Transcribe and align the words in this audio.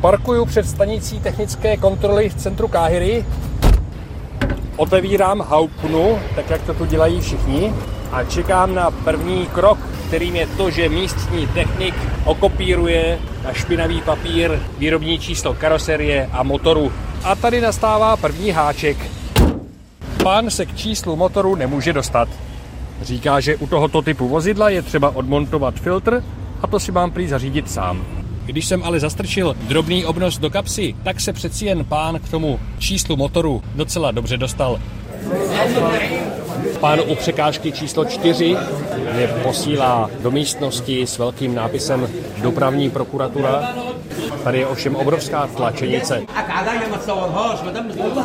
Parkuju 0.00 0.44
před 0.44 0.68
stanicí 0.68 1.20
technické 1.20 1.76
kontroly 1.76 2.28
v 2.28 2.34
centru 2.34 2.68
Káhyry. 2.68 3.24
Otevírám 4.76 5.40
haupnu, 5.40 6.18
tak 6.36 6.50
jak 6.50 6.62
to 6.62 6.74
tu 6.74 6.84
dělají 6.84 7.20
všichni. 7.20 7.72
A 8.12 8.24
čekám 8.24 8.74
na 8.74 8.90
první 8.90 9.46
krok, 9.46 9.78
kterým 10.06 10.36
je 10.36 10.46
to, 10.46 10.70
že 10.70 10.88
místní 10.88 11.46
technik 11.46 11.94
okopíruje 12.24 13.18
na 13.44 13.52
špinavý 13.52 14.02
papír 14.02 14.60
výrobní 14.78 15.18
číslo 15.18 15.54
karoserie 15.54 16.28
a 16.32 16.42
motoru. 16.42 16.92
A 17.24 17.34
tady 17.34 17.60
nastává 17.60 18.16
první 18.16 18.50
háček. 18.50 18.96
Pán 20.22 20.50
se 20.50 20.66
k 20.66 20.76
číslu 20.76 21.16
motoru 21.16 21.54
nemůže 21.54 21.92
dostat. 21.92 22.28
Říká, 23.02 23.40
že 23.40 23.56
u 23.56 23.66
tohoto 23.66 24.02
typu 24.02 24.28
vozidla 24.28 24.68
je 24.68 24.82
třeba 24.82 25.16
odmontovat 25.16 25.74
filtr 25.74 26.22
a 26.64 26.66
to 26.66 26.80
si 26.80 26.92
mám 26.92 27.10
prý 27.10 27.28
zařídit 27.28 27.70
sám. 27.70 28.04
Když 28.46 28.66
jsem 28.66 28.82
ale 28.82 29.00
zastrčil 29.00 29.56
drobný 29.60 30.04
obnos 30.04 30.38
do 30.38 30.50
kapsy, 30.50 30.94
tak 31.02 31.20
se 31.20 31.32
přeci 31.32 31.66
jen 31.66 31.84
pán 31.84 32.18
k 32.18 32.28
tomu 32.28 32.60
číslu 32.78 33.16
motoru 33.16 33.62
docela 33.74 34.10
dobře 34.10 34.36
dostal. 34.36 34.80
Pán 36.80 37.00
u 37.06 37.14
překážky 37.14 37.72
číslo 37.72 38.04
4 38.04 38.56
mě 39.14 39.26
posílá 39.42 40.10
do 40.22 40.30
místnosti 40.30 41.06
s 41.06 41.18
velkým 41.18 41.54
nápisem 41.54 42.08
dopravní 42.42 42.90
prokuratura. 42.90 43.74
Tady 44.44 44.58
je 44.58 44.66
ovšem 44.66 44.96
obrovská 44.96 45.46
tlačenice. 45.46 46.22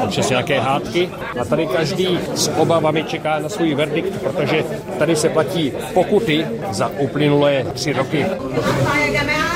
Občas 0.03 0.29
nějaké 0.29 0.59
hádky. 0.59 1.09
A 1.41 1.45
tady 1.45 1.67
každý 1.67 2.19
s 2.35 2.51
obavami 2.57 3.03
čeká 3.03 3.39
na 3.39 3.49
svůj 3.49 3.75
verdikt, 3.75 4.21
protože 4.21 4.63
tady 4.99 5.15
se 5.15 5.29
platí 5.29 5.73
pokuty 5.93 6.45
za 6.71 6.91
uplynulé 6.97 7.65
tři 7.73 7.93
roky. 7.93 8.25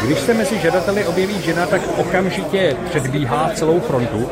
Když 0.05 0.20
se 0.20 0.34
mezi 0.34 0.59
žadateli 0.59 1.05
objeví 1.05 1.41
žena, 1.41 1.66
tak 1.66 1.81
okamžitě 1.98 2.75
předbíhá 2.89 3.52
celou 3.55 3.80
frontu. 3.80 4.30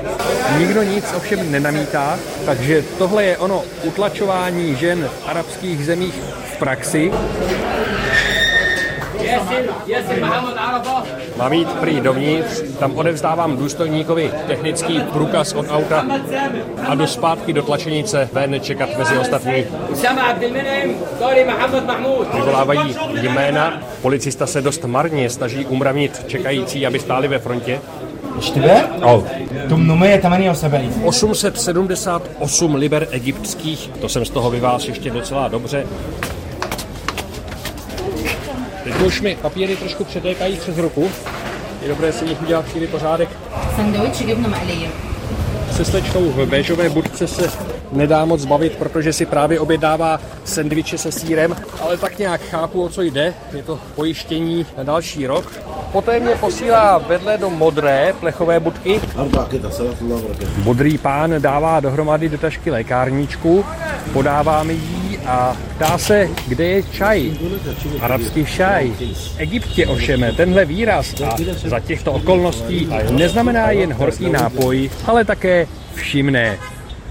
Nikdo 0.57 0.83
nic 0.83 1.13
ovšem 1.17 1.51
nenamítá, 1.51 2.19
takže 2.45 2.83
tohle 2.97 3.23
je 3.23 3.38
ono 3.38 3.63
utlačování 3.83 4.75
žen 4.75 5.09
v 5.21 5.29
arabských 5.29 5.85
zemích 5.85 6.16
v 6.53 6.57
praxi. 6.59 7.11
Mám 11.37 11.53
jít 11.53 11.69
prý 11.69 12.01
dovnitř, 12.01 12.61
tam 12.79 12.95
odevzdávám 12.95 13.57
důstojníkovi 13.57 14.31
technický 14.47 14.99
průkaz 15.13 15.53
od 15.53 15.65
auta 15.69 16.05
a 16.88 16.95
do 16.95 17.07
zpátky 17.07 17.53
do 17.53 17.63
tlačenice 17.63 18.29
ven 18.33 18.59
čekat 18.61 18.89
mezi 18.97 19.17
ostatní. 19.17 19.65
Vyvolávají 22.33 22.95
jména, 23.21 23.81
policista 24.01 24.47
se 24.47 24.61
dost 24.61 24.85
marně 24.85 25.29
snaží 25.29 25.66
umravnit 25.66 26.25
čekající, 26.27 26.85
aby 26.85 26.99
stáli 26.99 27.27
ve 27.27 27.39
frontě. 27.39 27.79
Štve? 28.39 28.88
Oh. 29.03 29.23
878. 31.03 31.03
878 31.03 32.75
liber 32.75 33.07
egyptských, 33.11 33.91
to 34.01 34.09
jsem 34.09 34.25
z 34.25 34.29
toho 34.29 34.49
vyvázl 34.49 34.88
ještě 34.88 35.09
docela 35.09 35.47
dobře. 35.47 35.85
Teď 38.83 39.01
už 39.01 39.21
mi 39.21 39.37
papíry 39.41 39.75
trošku 39.75 40.03
přetékají 40.03 40.57
přes 40.57 40.77
ruku. 40.77 41.09
Je 41.81 41.87
dobré 41.87 42.13
si 42.13 42.25
nich 42.25 42.41
udělat 42.41 42.65
chvíli 42.65 42.88
pořádek. 42.88 43.29
Se 45.71 45.85
slečkou 45.85 46.29
v 46.31 46.45
béžové 46.45 46.89
budce 46.89 47.27
se 47.27 47.51
nedá 47.91 48.25
moc 48.25 48.45
bavit, 48.45 48.75
protože 48.75 49.13
si 49.13 49.25
právě 49.25 49.59
objednává 49.59 50.19
sendviče 50.43 50.97
se 50.97 51.11
sírem, 51.11 51.55
ale 51.81 51.97
tak 51.97 52.19
nějak 52.19 52.41
chápu, 52.41 52.83
o 52.83 52.89
co 52.89 53.01
jde. 53.01 53.33
Je 53.53 53.63
to 53.63 53.79
pojištění 53.95 54.65
na 54.77 54.83
další 54.83 55.27
rok. 55.27 55.51
Poté 55.91 56.19
mě 56.19 56.35
posílá 56.35 56.97
vedle 56.97 57.38
do 57.38 57.49
modré 57.49 58.13
plechové 58.19 58.59
budky. 58.59 59.01
Modrý 60.63 60.97
pán 60.97 61.33
dává 61.39 61.79
dohromady 61.79 62.29
do 62.29 62.38
tašky 62.38 62.72
lékárničku, 62.72 63.66
podává 64.13 64.63
mi 64.63 64.73
ji 64.73 65.00
a 65.25 65.57
ptá 65.75 65.97
se, 65.97 66.29
kde 66.47 66.65
je 66.65 66.83
čaj. 66.83 67.31
Arabský 67.99 68.45
šaj. 68.45 68.91
V 68.91 69.35
Egyptě 69.37 69.87
ovšem 69.87 70.25
tenhle 70.37 70.65
výraz 70.65 71.21
a 71.21 71.35
za 71.55 71.79
těchto 71.79 72.11
okolností 72.11 72.89
neznamená 73.11 73.71
jen 73.71 73.93
horký 73.93 74.29
nápoj, 74.29 74.89
ale 75.05 75.25
také 75.25 75.67
všimné. 75.93 76.57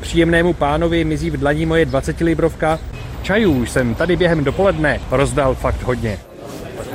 Příjemnému 0.00 0.52
pánovi 0.52 1.04
mizí 1.04 1.30
v 1.30 1.36
dlaní 1.36 1.66
moje 1.66 1.86
20 1.86 2.20
librovka. 2.20 2.78
Čajů 3.22 3.66
jsem 3.66 3.94
tady 3.94 4.16
během 4.16 4.44
dopoledne 4.44 5.00
rozdal 5.10 5.54
fakt 5.54 5.82
hodně. 5.82 6.18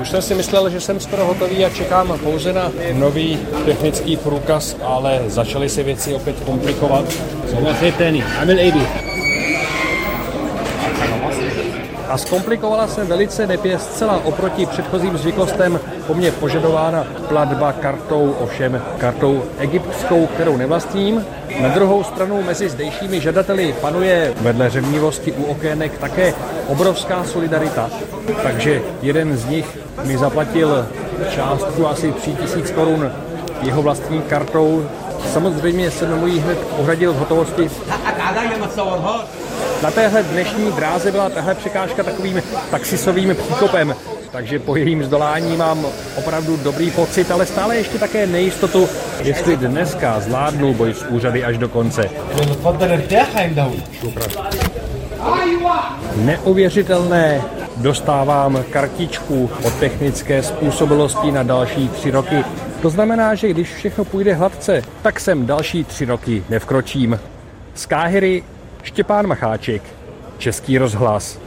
Už 0.01 0.09
jsem 0.09 0.21
si 0.21 0.35
myslel, 0.35 0.69
že 0.69 0.81
jsem 0.81 0.99
skoro 0.99 1.25
hotový 1.25 1.65
a 1.65 1.69
čekám 1.69 2.19
pouze 2.23 2.53
na 2.53 2.71
nový 2.93 3.39
technický 3.65 4.17
průkaz, 4.17 4.75
ale 4.83 5.21
začaly 5.27 5.69
se 5.69 5.83
věci 5.83 6.13
opět 6.13 6.39
komplikovat. 6.39 7.05
A 12.09 12.17
zkomplikovala 12.17 12.88
se 12.88 13.03
velice 13.03 13.47
nepě 13.47 13.79
zcela 13.79 14.25
oproti 14.25 14.66
předchozím 14.66 15.17
zvyklostem 15.17 15.79
po 16.07 16.13
mně 16.13 16.31
požadována 16.31 17.07
platba 17.27 17.71
kartou, 17.71 18.35
ovšem 18.39 18.81
kartou 18.97 19.43
egyptskou, 19.57 20.27
kterou 20.27 20.57
nevlastním. 20.57 21.25
Na 21.61 21.69
druhou 21.69 22.03
stranu 22.03 22.44
mezi 22.44 22.69
zdejšími 22.69 23.21
žadateli 23.21 23.75
panuje 23.81 24.33
vedle 24.41 24.69
řevnivosti 24.69 25.31
u 25.31 25.44
okének 25.44 25.97
také 25.97 26.33
obrovská 26.67 27.23
solidarita. 27.23 27.89
Takže 28.44 28.81
jeden 29.01 29.38
z 29.38 29.45
nich 29.45 29.77
mi 30.03 30.17
zaplatil 30.17 30.88
částku 31.35 31.88
asi 31.88 32.11
3000 32.11 32.71
korun 32.71 33.11
jeho 33.61 33.81
vlastní 33.81 34.21
kartou. 34.21 34.85
Samozřejmě 35.33 35.91
jsem 35.91 36.19
mu 36.19 36.27
ji 36.27 36.39
hned 36.39 36.57
uhradil 36.77 37.13
v 37.13 37.17
hotovosti 37.17 37.69
na 39.83 39.91
téhle 39.91 40.23
dnešní 40.23 40.71
dráze 40.71 41.11
byla 41.11 41.29
tahle 41.29 41.55
překážka 41.55 42.03
takovým 42.03 42.43
taxisovým 42.71 43.35
příkopem, 43.35 43.95
takže 44.31 44.59
po 44.59 44.75
jejím 44.75 45.03
zdolání 45.03 45.57
mám 45.57 45.85
opravdu 46.16 46.57
dobrý 46.57 46.91
pocit, 46.91 47.31
ale 47.31 47.45
stále 47.45 47.75
ještě 47.75 47.99
také 47.99 48.27
nejistotu, 48.27 48.89
jestli 49.23 49.57
dneska 49.57 50.19
zvládnu 50.19 50.73
boj 50.73 50.94
s 50.94 51.05
úřady 51.05 51.44
až 51.44 51.57
do 51.57 51.69
konce. 51.69 52.09
Neuvěřitelné, 56.15 57.41
dostávám 57.77 58.63
kartičku 58.69 59.49
o 59.63 59.69
technické 59.71 60.44
způsobilosti 60.44 61.31
na 61.31 61.44
další 61.44 61.89
tři 61.89 62.11
roky. 62.11 62.44
To 62.81 62.89
znamená, 62.89 63.35
že 63.35 63.47
když 63.47 63.73
všechno 63.73 64.05
půjde 64.05 64.33
hladce, 64.33 64.81
tak 65.01 65.19
sem 65.19 65.45
další 65.45 65.83
tři 65.83 66.05
roky 66.05 66.44
nevkročím. 66.49 67.19
Z 67.73 67.85
Káhyry 67.85 68.44
Štěpán 68.85 69.28
Macháček, 69.28 69.81
Český 70.38 70.78
rozhlas. 70.78 71.44